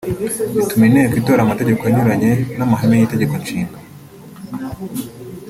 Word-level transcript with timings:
bituma 0.55 0.83
inteko 0.87 1.15
itora 1.21 1.41
amategeko 1.43 1.81
anyuranye 1.83 2.31
n’amahame 2.57 2.95
y’Itegeko 2.97 3.33
Nshinga 3.41 3.77